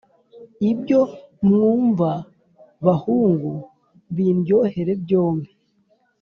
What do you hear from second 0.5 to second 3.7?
ibyo mwumva bahungu,